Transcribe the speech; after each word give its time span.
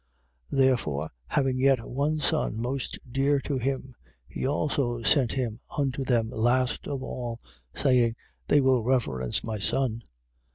12:6. 0.51 0.57
Therefore, 0.57 1.11
having 1.27 1.59
yet 1.59 1.87
one 1.87 2.17
son, 2.17 2.59
most 2.59 2.97
dear 3.07 3.39
to 3.41 3.59
him, 3.59 3.93
he 4.27 4.47
also 4.47 5.03
sent 5.03 5.33
him 5.33 5.59
unto 5.77 6.03
them 6.03 6.31
last 6.31 6.87
of 6.87 7.03
all, 7.03 7.39
saying: 7.75 8.15
They 8.47 8.61
will 8.61 8.81
reverence 8.81 9.43
my 9.43 9.59
son. 9.59 10.01